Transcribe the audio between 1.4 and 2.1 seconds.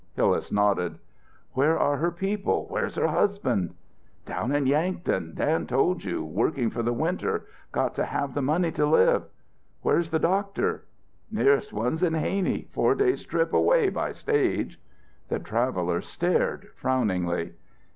"Where are her